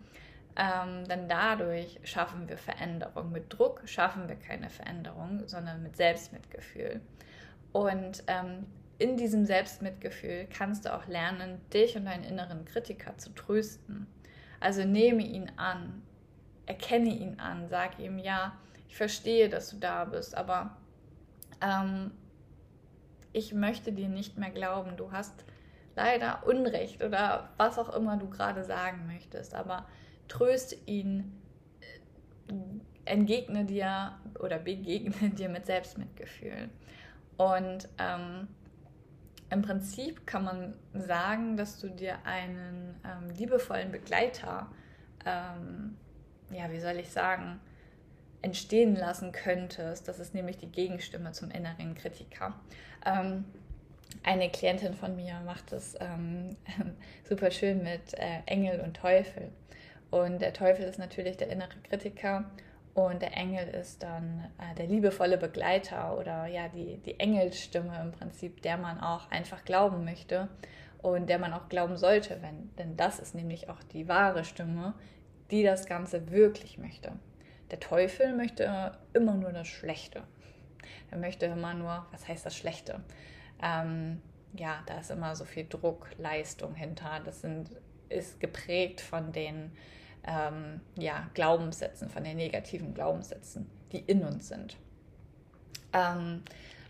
ähm, 0.56 1.04
denn 1.08 1.28
dadurch 1.28 1.98
schaffen 2.04 2.48
wir 2.48 2.56
Veränderung. 2.56 3.32
Mit 3.32 3.52
Druck 3.52 3.82
schaffen 3.84 4.28
wir 4.28 4.36
keine 4.36 4.70
Veränderung, 4.70 5.42
sondern 5.46 5.82
mit 5.82 5.96
Selbstmitgefühl. 5.96 7.00
Und 7.72 8.22
ähm, 8.28 8.66
in 8.98 9.16
diesem 9.16 9.44
Selbstmitgefühl 9.44 10.46
kannst 10.50 10.86
du 10.86 10.94
auch 10.94 11.06
lernen, 11.06 11.60
dich 11.72 11.96
und 11.96 12.06
deinen 12.06 12.24
inneren 12.24 12.64
Kritiker 12.64 13.16
zu 13.18 13.30
trösten. 13.34 14.06
Also 14.58 14.84
nehme 14.84 15.22
ihn 15.22 15.52
an, 15.56 16.02
erkenne 16.64 17.10
ihn 17.10 17.38
an, 17.38 17.68
sag 17.68 17.98
ihm, 17.98 18.18
ja, 18.18 18.56
ich 18.88 18.96
verstehe, 18.96 19.48
dass 19.48 19.70
du 19.70 19.76
da 19.76 20.04
bist, 20.06 20.36
aber 20.36 20.76
ähm, 21.60 22.10
ich 23.32 23.52
möchte 23.52 23.92
dir 23.92 24.08
nicht 24.08 24.38
mehr 24.38 24.50
glauben, 24.50 24.96
du 24.96 25.12
hast 25.12 25.44
leider 25.94 26.46
Unrecht 26.46 27.02
oder 27.02 27.50
was 27.58 27.78
auch 27.78 27.94
immer 27.94 28.16
du 28.16 28.30
gerade 28.30 28.64
sagen 28.64 29.06
möchtest, 29.06 29.54
aber 29.54 29.86
tröste 30.28 30.76
ihn, 30.86 31.38
äh, 32.48 32.54
entgegne 33.04 33.66
dir 33.66 34.18
oder 34.40 34.58
begegne 34.58 35.30
dir 35.36 35.50
mit 35.50 35.66
Selbstmitgefühl. 35.66 36.70
Und 37.36 37.88
ähm, 37.98 38.48
im 39.50 39.62
Prinzip 39.62 40.26
kann 40.26 40.44
man 40.44 40.74
sagen, 40.92 41.56
dass 41.56 41.78
du 41.78 41.88
dir 41.88 42.18
einen 42.24 42.94
ähm, 43.04 43.30
liebevollen 43.36 43.92
Begleiter, 43.92 44.68
ähm, 45.24 45.96
ja, 46.50 46.70
wie 46.70 46.80
soll 46.80 46.96
ich 46.96 47.10
sagen, 47.10 47.60
entstehen 48.42 48.96
lassen 48.96 49.32
könntest. 49.32 50.08
Das 50.08 50.18
ist 50.18 50.34
nämlich 50.34 50.56
die 50.58 50.70
Gegenstimme 50.70 51.32
zum 51.32 51.50
inneren 51.50 51.94
Kritiker. 51.94 52.54
Ähm, 53.04 53.44
eine 54.22 54.50
Klientin 54.50 54.94
von 54.94 55.14
mir 55.14 55.40
macht 55.44 55.72
das 55.72 55.94
ähm, 56.00 56.56
super 57.28 57.50
schön 57.50 57.82
mit 57.82 58.14
äh, 58.14 58.40
Engel 58.46 58.80
und 58.80 58.96
Teufel. 58.96 59.50
Und 60.10 60.40
der 60.40 60.52
Teufel 60.52 60.84
ist 60.84 60.98
natürlich 60.98 61.36
der 61.36 61.48
innere 61.48 61.76
Kritiker 61.88 62.50
und 62.96 63.20
der 63.20 63.36
Engel 63.36 63.68
ist 63.68 64.02
dann 64.02 64.50
äh, 64.58 64.74
der 64.74 64.86
liebevolle 64.86 65.36
Begleiter 65.36 66.16
oder 66.18 66.46
ja, 66.46 66.68
die, 66.68 66.96
die 67.04 67.20
Engelsstimme 67.20 68.00
im 68.00 68.10
Prinzip, 68.12 68.62
der 68.62 68.78
man 68.78 68.98
auch 69.00 69.30
einfach 69.30 69.66
glauben 69.66 70.06
möchte 70.06 70.48
und 71.02 71.28
der 71.28 71.38
man 71.38 71.52
auch 71.52 71.68
glauben 71.68 71.98
sollte, 71.98 72.40
wenn, 72.40 72.74
denn 72.76 72.96
das 72.96 73.18
ist 73.18 73.34
nämlich 73.34 73.68
auch 73.68 73.82
die 73.92 74.08
wahre 74.08 74.44
Stimme, 74.44 74.94
die 75.50 75.62
das 75.62 75.84
Ganze 75.84 76.30
wirklich 76.30 76.78
möchte. 76.78 77.12
Der 77.70 77.80
Teufel 77.80 78.34
möchte 78.34 78.92
immer 79.12 79.34
nur 79.34 79.52
das 79.52 79.68
Schlechte. 79.68 80.22
Er 81.10 81.18
möchte 81.18 81.44
immer 81.44 81.74
nur, 81.74 82.06
was 82.12 82.26
heißt 82.26 82.46
das 82.46 82.56
Schlechte? 82.56 83.00
Ähm, 83.62 84.22
ja, 84.54 84.82
da 84.86 85.00
ist 85.00 85.10
immer 85.10 85.36
so 85.36 85.44
viel 85.44 85.66
Druck, 85.68 86.08
Leistung 86.16 86.74
hinter. 86.74 87.20
Das 87.22 87.42
sind, 87.42 87.70
ist 88.08 88.40
geprägt 88.40 89.02
von 89.02 89.32
den 89.32 89.72
ähm, 90.26 90.80
ja, 90.96 91.28
Glaubenssätzen, 91.34 92.08
von 92.08 92.24
den 92.24 92.36
negativen 92.36 92.94
Glaubenssätzen, 92.94 93.66
die 93.92 94.00
in 94.00 94.24
uns 94.24 94.48
sind. 94.48 94.76
Ähm, 95.92 96.42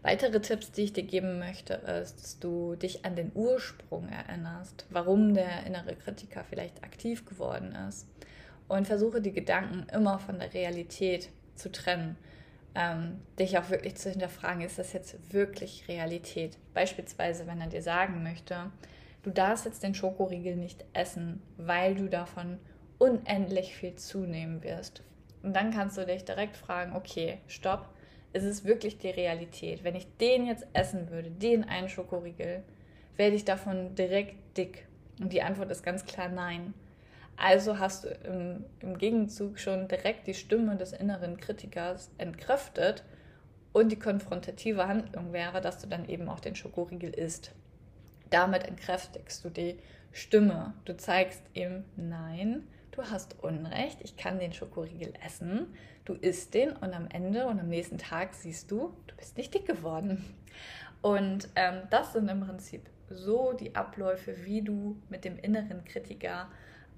weitere 0.02 0.40
Tipps, 0.40 0.72
die 0.72 0.84
ich 0.84 0.92
dir 0.92 1.04
geben 1.04 1.38
möchte, 1.38 1.74
ist, 1.74 2.22
dass 2.22 2.38
du 2.38 2.76
dich 2.76 3.04
an 3.04 3.16
den 3.16 3.30
Ursprung 3.34 4.08
erinnerst, 4.08 4.86
warum 4.90 5.34
der 5.34 5.66
innere 5.66 5.94
Kritiker 5.96 6.44
vielleicht 6.44 6.82
aktiv 6.82 7.26
geworden 7.26 7.76
ist. 7.88 8.08
Und 8.68 8.86
versuche 8.86 9.20
die 9.20 9.32
Gedanken 9.32 9.86
immer 9.92 10.18
von 10.18 10.40
der 10.40 10.52
Realität 10.52 11.30
zu 11.54 11.70
trennen. 11.70 12.16
Ähm, 12.74 13.20
dich 13.38 13.56
auch 13.58 13.70
wirklich 13.70 13.94
zu 13.96 14.10
hinterfragen, 14.10 14.62
ist 14.62 14.78
das 14.78 14.92
jetzt 14.92 15.32
wirklich 15.32 15.88
Realität? 15.88 16.58
Beispielsweise, 16.74 17.46
wenn 17.46 17.60
er 17.60 17.68
dir 17.68 17.80
sagen 17.80 18.22
möchte, 18.22 18.70
du 19.22 19.30
darfst 19.30 19.64
jetzt 19.64 19.82
den 19.82 19.94
Schokoriegel 19.94 20.56
nicht 20.56 20.84
essen, 20.92 21.40
weil 21.56 21.94
du 21.94 22.08
davon 22.08 22.58
unendlich 22.98 23.74
viel 23.74 23.94
zunehmen 23.96 24.62
wirst. 24.62 25.02
Und 25.42 25.54
dann 25.54 25.72
kannst 25.72 25.96
du 25.96 26.06
dich 26.06 26.24
direkt 26.24 26.56
fragen, 26.56 26.96
okay, 26.96 27.38
stopp, 27.46 27.88
ist 28.32 28.44
es 28.44 28.64
wirklich 28.64 28.98
die 28.98 29.10
Realität? 29.10 29.84
Wenn 29.84 29.94
ich 29.94 30.06
den 30.18 30.46
jetzt 30.46 30.66
essen 30.72 31.10
würde, 31.10 31.30
den 31.30 31.64
einen 31.64 31.88
Schokoriegel, 31.88 32.62
werde 33.16 33.36
ich 33.36 33.44
davon 33.44 33.94
direkt 33.94 34.56
dick? 34.56 34.86
Und 35.20 35.32
die 35.32 35.42
Antwort 35.42 35.70
ist 35.70 35.82
ganz 35.82 36.04
klar 36.04 36.28
nein. 36.28 36.74
Also 37.36 37.78
hast 37.78 38.04
du 38.04 38.08
im, 38.08 38.64
im 38.80 38.98
Gegenzug 38.98 39.58
schon 39.58 39.88
direkt 39.88 40.26
die 40.26 40.34
Stimme 40.34 40.76
des 40.76 40.92
inneren 40.92 41.36
Kritikers 41.36 42.10
entkräftet 42.18 43.04
und 43.72 43.92
die 43.92 43.98
konfrontative 43.98 44.88
Handlung 44.88 45.32
wäre, 45.32 45.60
dass 45.60 45.78
du 45.78 45.86
dann 45.86 46.08
eben 46.08 46.28
auch 46.28 46.40
den 46.40 46.56
Schokoriegel 46.56 47.10
isst. 47.10 47.52
Damit 48.30 48.64
entkräftigst 48.64 49.44
du 49.44 49.50
die 49.50 49.78
Stimme. 50.12 50.74
Du 50.86 50.96
zeigst 50.96 51.42
ihm, 51.52 51.84
nein, 51.96 52.66
du 52.90 53.02
hast 53.02 53.42
Unrecht, 53.42 53.98
ich 54.02 54.16
kann 54.16 54.38
den 54.38 54.52
Schokoriegel 54.52 55.12
essen, 55.24 55.74
du 56.04 56.14
isst 56.14 56.54
den 56.54 56.72
und 56.72 56.94
am 56.94 57.08
Ende 57.08 57.46
und 57.46 57.60
am 57.60 57.68
nächsten 57.68 57.98
Tag 57.98 58.34
siehst 58.34 58.70
du, 58.70 58.96
du 59.06 59.16
bist 59.16 59.36
nicht 59.36 59.54
dick 59.54 59.66
geworden. 59.66 60.24
Und 61.02 61.48
ähm, 61.56 61.82
das 61.90 62.12
sind 62.12 62.28
im 62.28 62.40
Prinzip 62.40 62.88
so 63.08 63.52
die 63.52 63.74
Abläufe, 63.76 64.44
wie 64.44 64.62
du 64.62 65.00
mit 65.08 65.24
dem 65.24 65.38
inneren 65.38 65.84
Kritiker 65.84 66.48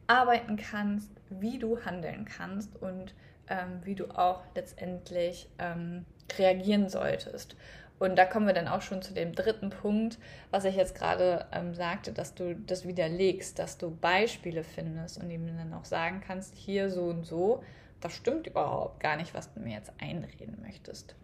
arbeiten 0.07 0.57
kannst, 0.57 1.11
wie 1.29 1.59
du 1.59 1.85
handeln 1.85 2.25
kannst 2.25 2.75
und 2.81 3.15
ähm, 3.49 3.81
wie 3.85 3.95
du 3.95 4.07
auch 4.11 4.43
letztendlich 4.55 5.49
ähm, 5.59 6.05
reagieren 6.39 6.89
solltest. 6.89 7.57
Und 7.99 8.17
da 8.17 8.25
kommen 8.25 8.47
wir 8.47 8.55
dann 8.55 8.69
auch 8.69 8.83
schon 8.83 9.03
zu 9.03 9.13
dem 9.13 9.35
dritten 9.35 9.71
Punkt, 9.71 10.19
was 10.51 10.65
ich 10.65 10.77
jetzt 10.77 10.95
gerade 10.95 11.47
ähm, 11.53 11.75
sagte, 11.75 12.13
dass 12.13 12.35
du 12.35 12.55
das 12.55 12.87
widerlegst, 12.87 13.59
dass 13.59 13.77
du 13.77 13.91
Beispiele 13.91 14.63
findest 14.63 15.21
und 15.21 15.31
ihm 15.31 15.47
dann 15.47 15.75
auch 15.75 15.85
sagen 15.85 16.23
kannst, 16.25 16.55
hier 16.57 16.91
so 16.91 17.05
und 17.05 17.25
so, 17.25 17.63
das 18.01 18.13
stimmt 18.15 18.47
überhaupt 18.47 19.01
gar 19.01 19.17
nicht, 19.17 19.35
was 19.35 19.53
du 19.53 19.61
mir 19.61 19.75
jetzt 19.75 19.93
einreden 19.99 20.59
möchtest. 20.63 21.17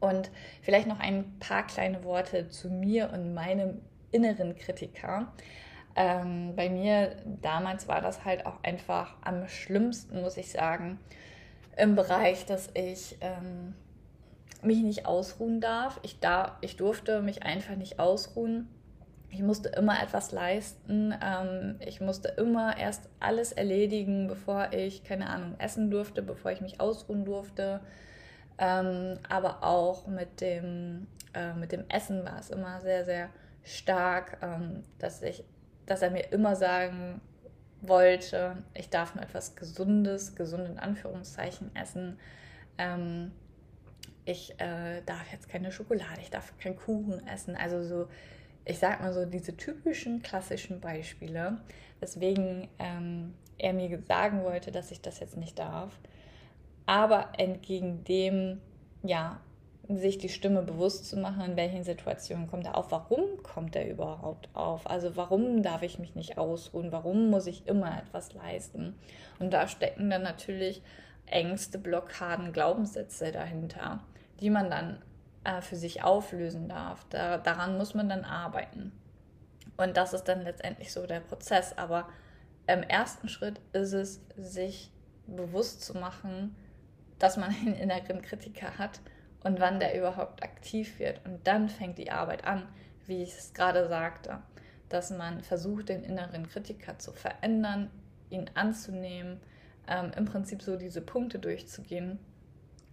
Und 0.00 0.30
vielleicht 0.62 0.88
noch 0.88 0.98
ein 0.98 1.38
paar 1.38 1.66
kleine 1.66 2.02
Worte 2.04 2.48
zu 2.48 2.70
mir 2.70 3.10
und 3.12 3.34
meinem 3.34 3.82
inneren 4.10 4.56
Kritiker. 4.56 5.32
Ähm, 5.94 6.56
bei 6.56 6.70
mir 6.70 7.16
damals 7.42 7.86
war 7.86 8.00
das 8.00 8.24
halt 8.24 8.46
auch 8.46 8.62
einfach 8.62 9.14
am 9.22 9.46
schlimmsten, 9.46 10.22
muss 10.22 10.38
ich 10.38 10.50
sagen, 10.50 10.98
im 11.76 11.94
Bereich, 11.94 12.46
dass 12.46 12.70
ich 12.74 13.18
ähm, 13.20 13.74
mich 14.62 14.82
nicht 14.82 15.06
ausruhen 15.06 15.60
darf. 15.60 16.00
Ich, 16.02 16.20
darf. 16.20 16.52
ich 16.60 16.76
durfte 16.76 17.20
mich 17.20 17.42
einfach 17.42 17.76
nicht 17.76 17.98
ausruhen. 17.98 18.68
Ich 19.30 19.42
musste 19.42 19.70
immer 19.70 20.02
etwas 20.02 20.32
leisten. 20.32 21.14
Ähm, 21.22 21.76
ich 21.80 22.00
musste 22.00 22.28
immer 22.28 22.76
erst 22.76 23.08
alles 23.18 23.52
erledigen, 23.52 24.28
bevor 24.28 24.72
ich, 24.72 25.04
keine 25.04 25.28
Ahnung, 25.28 25.54
essen 25.58 25.90
durfte, 25.90 26.22
bevor 26.22 26.50
ich 26.50 26.60
mich 26.60 26.80
ausruhen 26.80 27.24
durfte. 27.24 27.80
Ähm, 28.58 29.18
aber 29.28 29.62
auch 29.62 30.06
mit 30.06 30.40
dem, 30.40 31.06
äh, 31.34 31.54
mit 31.54 31.72
dem 31.72 31.84
Essen 31.88 32.24
war 32.24 32.38
es 32.38 32.50
immer 32.50 32.80
sehr, 32.80 33.04
sehr 33.04 33.30
stark, 33.64 34.38
ähm, 34.42 34.82
dass, 34.98 35.22
ich, 35.22 35.44
dass 35.86 36.02
er 36.02 36.10
mir 36.10 36.30
immer 36.32 36.54
sagen 36.54 37.20
wollte, 37.80 38.56
ich 38.74 38.90
darf 38.90 39.14
nur 39.14 39.24
etwas 39.24 39.56
Gesundes, 39.56 40.36
gesund 40.36 40.68
in 40.68 40.78
Anführungszeichen 40.78 41.74
essen 41.74 42.18
ähm, 42.78 43.32
ich 44.24 44.52
äh, 44.60 45.02
darf 45.06 45.32
jetzt 45.32 45.48
keine 45.48 45.72
Schokolade, 45.72 46.20
ich 46.20 46.30
darf 46.30 46.56
keinen 46.58 46.76
Kuchen 46.76 47.26
essen. 47.26 47.56
Also 47.56 47.82
so, 47.82 48.06
ich 48.64 48.78
sag 48.78 49.00
mal 49.00 49.12
so, 49.12 49.24
diese 49.24 49.56
typischen 49.56 50.22
klassischen 50.22 50.80
Beispiele, 50.80 51.58
weswegen 52.00 52.68
ähm, 52.78 53.34
er 53.58 53.72
mir 53.72 54.00
sagen 54.02 54.44
wollte, 54.44 54.70
dass 54.70 54.90
ich 54.90 55.00
das 55.00 55.20
jetzt 55.20 55.36
nicht 55.36 55.58
darf. 55.58 55.98
Aber 56.86 57.30
entgegen 57.38 58.04
dem, 58.04 58.60
ja, 59.02 59.40
sich 59.88 60.18
die 60.18 60.28
Stimme 60.28 60.62
bewusst 60.62 61.08
zu 61.08 61.16
machen, 61.16 61.42
in 61.42 61.56
welchen 61.56 61.84
Situationen 61.84 62.48
kommt 62.48 62.66
er 62.66 62.76
auf, 62.76 62.90
warum 62.92 63.42
kommt 63.42 63.74
er 63.76 63.88
überhaupt 63.88 64.48
auf, 64.54 64.88
also 64.88 65.16
warum 65.16 65.62
darf 65.62 65.82
ich 65.82 65.98
mich 65.98 66.14
nicht 66.14 66.38
ausruhen, 66.38 66.92
warum 66.92 67.30
muss 67.30 67.46
ich 67.46 67.66
immer 67.66 67.98
etwas 67.98 68.32
leisten. 68.32 68.94
Und 69.38 69.52
da 69.52 69.66
stecken 69.66 70.08
dann 70.08 70.22
natürlich 70.22 70.82
Ängste, 71.26 71.78
Blockaden, 71.78 72.52
Glaubenssätze 72.52 73.32
dahinter, 73.32 74.00
die 74.42 74.50
man 74.50 74.68
dann 74.68 75.00
äh, 75.44 75.62
für 75.62 75.76
sich 75.76 76.02
auflösen 76.02 76.68
darf. 76.68 77.06
Da, 77.08 77.38
daran 77.38 77.78
muss 77.78 77.94
man 77.94 78.08
dann 78.08 78.24
arbeiten. 78.24 78.92
Und 79.76 79.96
das 79.96 80.12
ist 80.12 80.24
dann 80.24 80.42
letztendlich 80.42 80.92
so 80.92 81.06
der 81.06 81.20
Prozess. 81.20 81.78
Aber 81.78 82.08
im 82.66 82.82
ersten 82.82 83.28
Schritt 83.28 83.60
ist 83.72 83.92
es, 83.92 84.20
sich 84.36 84.90
bewusst 85.26 85.82
zu 85.82 85.96
machen, 85.96 86.54
dass 87.18 87.36
man 87.36 87.50
einen 87.50 87.74
inneren 87.74 88.20
Kritiker 88.20 88.78
hat 88.78 89.00
und 89.44 89.60
wann 89.60 89.80
der 89.80 89.96
überhaupt 89.96 90.42
aktiv 90.42 90.98
wird. 90.98 91.24
Und 91.24 91.46
dann 91.46 91.68
fängt 91.68 91.98
die 91.98 92.10
Arbeit 92.10 92.44
an, 92.44 92.68
wie 93.06 93.22
ich 93.22 93.36
es 93.36 93.54
gerade 93.54 93.88
sagte, 93.88 94.38
dass 94.88 95.10
man 95.10 95.42
versucht, 95.42 95.88
den 95.88 96.04
inneren 96.04 96.48
Kritiker 96.48 96.98
zu 96.98 97.12
verändern, 97.12 97.90
ihn 98.30 98.50
anzunehmen, 98.54 99.40
ähm, 99.88 100.10
im 100.16 100.24
Prinzip 100.24 100.62
so 100.62 100.76
diese 100.76 101.00
Punkte 101.00 101.38
durchzugehen, 101.38 102.18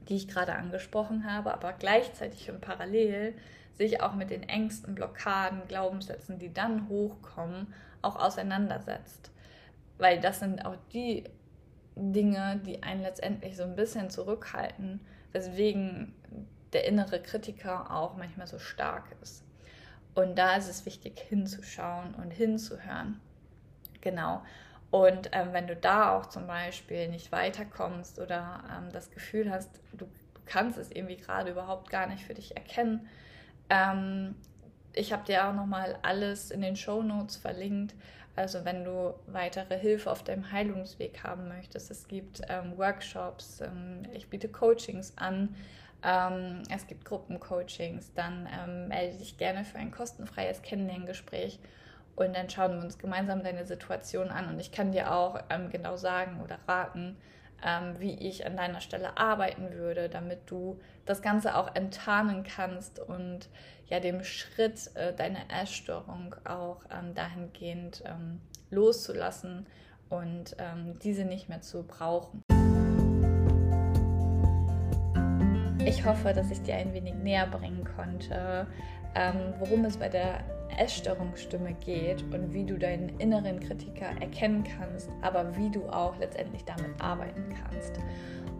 die 0.10 0.16
ich 0.16 0.28
gerade 0.28 0.56
angesprochen 0.56 1.32
habe, 1.32 1.54
aber 1.54 1.74
gleichzeitig 1.74 2.50
und 2.50 2.62
parallel 2.62 3.36
sich 3.76 4.02
auch 4.02 4.14
mit 4.14 4.30
den 4.30 4.44
Ängsten, 4.44 4.96
Blockaden, 4.96 5.62
Glaubenssätzen, 5.68 6.40
die 6.40 6.54
dann 6.54 6.90
hochkommen, 6.90 7.74
auch 8.02 8.18
auseinandersetzt. 8.18 9.32
Weil 9.98 10.20
das 10.20 10.40
sind 10.40 10.66
auch 10.66 10.76
die 10.92 11.24
Dinge, 11.96 12.60
die 12.66 12.84
einen 12.84 13.02
letztendlich 13.02 13.56
so 13.56 13.64
ein 13.64 13.76
bisschen 13.76 14.10
zurückhalten, 14.10 15.00
weswegen 15.32 16.14
der 16.74 16.86
innere 16.86 17.22
Kritiker 17.22 17.94
auch 17.96 18.18
manchmal 18.18 18.48
so 18.48 18.60
stark 18.60 19.06
ist. 19.22 19.44
Und 20.16 20.38
da 20.38 20.56
ist 20.56 20.70
es 20.70 20.86
wichtig 20.86 21.20
hinzuschauen 21.20 22.16
und 22.16 22.32
hinzuhören. 22.32 23.20
Genau. 24.02 24.42
Und 24.92 25.30
ähm, 25.34 25.50
wenn 25.52 25.68
du 25.68 25.76
da 25.76 26.18
auch 26.18 26.28
zum 26.28 26.48
Beispiel 26.48 27.10
nicht 27.10 27.32
weiterkommst 27.32 28.20
oder 28.20 28.64
ähm, 28.76 28.92
das 28.92 29.12
Gefühl 29.12 29.52
hast, 29.52 29.70
du, 29.94 30.08
kannst 30.46 30.80
es 30.80 30.92
irgendwie 30.92 31.18
gerade 31.18 31.52
überhaupt 31.52 31.92
gar 31.92 32.08
nicht 32.08 32.24
für 32.24 32.34
dich 32.34 32.58
erkennen, 32.58 33.08
ähm, 33.70 34.36
ich 34.94 35.14
habe 35.14 35.24
dir 35.26 35.48
auch 35.48 35.54
nochmal 35.54 36.00
alles 36.02 36.50
in 36.50 36.62
den 36.62 36.76
Show 36.76 37.04
Notes 37.04 37.38
verlinkt. 37.38 37.94
Also 38.36 38.66
wenn 38.66 38.84
du 38.84 39.14
weitere 39.28 39.78
Hilfe 39.78 40.10
auf 40.10 40.24
deinem 40.24 40.52
Heilungsweg 40.52 41.24
haben 41.24 41.48
möchtest, 41.48 41.92
es 41.92 42.08
gibt 42.08 42.42
ähm, 42.50 42.76
Workshops, 42.78 43.62
ähm, 43.62 44.04
ich 44.12 44.28
biete 44.30 44.50
Coachings 44.50 45.14
an, 45.18 45.56
ähm, 46.04 46.64
es 46.74 46.88
gibt 46.88 47.06
Gruppencoachings, 47.06 48.14
dann 48.16 48.48
melde 48.88 49.18
dich 49.18 49.38
gerne 49.38 49.66
für 49.66 49.78
ein 49.78 49.92
kostenfreies 49.92 50.62
Kennenlerngespräch 50.64 51.60
und 52.20 52.36
dann 52.36 52.50
schauen 52.50 52.74
wir 52.76 52.84
uns 52.84 52.98
gemeinsam 52.98 53.44
deine 53.44 53.66
Situation 53.66 54.30
an. 54.30 54.50
Und 54.50 54.60
ich 54.60 54.72
kann 54.72 54.92
dir 54.92 55.14
auch 55.14 55.40
ähm, 55.50 55.70
genau 55.70 55.96
sagen 55.96 56.42
oder 56.44 56.60
raten, 56.68 57.16
ähm, 57.66 57.96
wie 58.00 58.14
ich 58.28 58.46
an 58.46 58.58
deiner 58.58 58.82
Stelle 58.82 59.18
arbeiten 59.18 59.72
würde, 59.72 60.10
damit 60.10 60.40
du 60.48 60.80
das 61.06 61.22
Ganze 61.22 61.56
auch 61.56 61.76
enttarnen 61.76 62.44
kannst 62.44 63.00
und 63.00 63.50
ja 63.88 64.00
dem 64.00 64.24
Schritt 64.24 64.96
äh, 64.96 65.14
deiner 65.14 65.50
Essstörung 65.62 66.36
auch 66.44 66.82
ähm, 66.92 67.14
dahingehend 67.16 68.04
ähm, 68.06 68.42
loszulassen 68.70 69.66
und 70.10 70.58
ähm, 70.60 71.00
diese 71.00 71.24
nicht 71.24 71.48
mehr 71.48 71.62
zu 71.62 71.84
brauchen. 71.84 72.42
Ich 75.86 76.06
hoffe, 76.06 76.34
dass 76.34 76.52
ich 76.52 76.62
dir 76.62 76.76
ein 76.76 76.94
wenig 76.94 77.16
näher 77.16 77.48
bringen 77.48 77.84
konnte, 77.96 78.68
ähm, 79.16 79.54
worum 79.60 79.86
es 79.86 79.98
bei 79.98 80.10
der 80.10 80.44
Essstörungsstimme 80.78 81.74
geht 81.74 82.24
und 82.34 82.54
wie 82.54 82.64
du 82.64 82.78
deinen 82.78 83.10
inneren 83.20 83.60
Kritiker 83.60 84.08
erkennen 84.22 84.64
kannst, 84.64 85.10
aber 85.22 85.56
wie 85.58 85.70
du 85.70 85.88
auch 85.90 86.18
letztendlich 86.20 86.64
damit 86.64 87.02
arbeiten 87.02 87.54
kannst. 87.64 88.00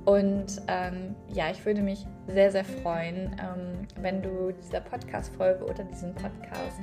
Und 0.06 0.62
ähm, 0.68 1.16
ja, 1.32 1.52
ich 1.52 1.64
würde 1.66 1.82
mich 1.82 2.06
sehr, 2.28 2.52
sehr 2.52 2.64
freuen, 2.66 3.36
ähm, 3.40 3.88
wenn 4.02 4.22
du 4.22 4.52
dieser 4.52 4.80
Podcast-Folge 4.80 5.64
oder 5.64 5.84
diesem 5.84 6.16
Podcast 6.16 6.82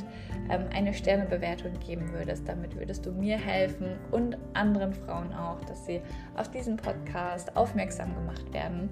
ähm, 0.50 0.66
eine 0.72 0.94
Sternebewertung 0.94 1.72
geben 1.80 2.12
würdest. 2.12 2.46
Damit 2.46 2.76
würdest 2.76 3.04
du 3.04 3.12
mir 3.12 3.36
helfen 3.36 3.98
und 4.12 4.36
anderen 4.54 4.92
Frauen 4.92 5.32
auch, 5.32 5.60
dass 5.64 5.86
sie 5.86 6.02
auf 6.36 6.50
diesen 6.50 6.76
Podcast 6.76 7.56
aufmerksam 7.56 8.14
gemacht 8.14 8.52
werden. 8.52 8.90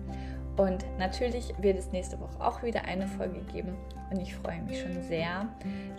Und 0.56 0.84
natürlich 0.98 1.52
wird 1.58 1.78
es 1.78 1.90
nächste 1.90 2.18
Woche 2.20 2.40
auch 2.40 2.62
wieder 2.62 2.84
eine 2.84 3.08
Folge 3.08 3.40
geben 3.52 3.76
und 4.10 4.20
ich 4.20 4.34
freue 4.36 4.62
mich 4.62 4.80
schon 4.80 5.02
sehr, 5.02 5.48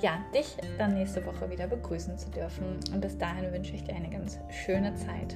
ja, 0.01 0.19
dich 0.33 0.55
dann 0.77 0.93
nächste 0.93 1.25
Woche 1.25 1.49
wieder 1.49 1.67
begrüßen 1.67 2.17
zu 2.17 2.29
dürfen. 2.29 2.79
Und 2.93 3.01
bis 3.01 3.17
dahin 3.17 3.51
wünsche 3.51 3.75
ich 3.75 3.83
dir 3.83 3.95
eine 3.95 4.09
ganz 4.09 4.39
schöne 4.49 4.95
Zeit. 4.95 5.35